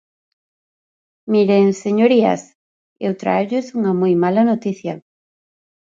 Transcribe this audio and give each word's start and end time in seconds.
Miren, 1.31 1.65
señorías, 1.83 2.41
eu 3.05 3.13
tráiolles 3.21 3.67
unha 3.77 3.93
moi 4.01 4.13
mala 4.23 4.43
noticia. 4.51 4.93